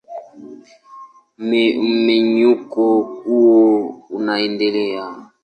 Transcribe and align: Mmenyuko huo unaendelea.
Mmenyuko 1.37 2.83
huo 3.01 3.87
unaendelea. 4.09 5.05